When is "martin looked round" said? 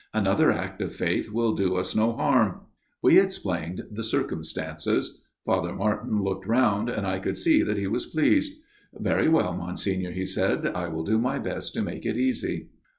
5.75-6.89